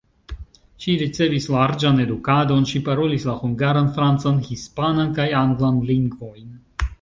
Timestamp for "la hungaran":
3.31-3.93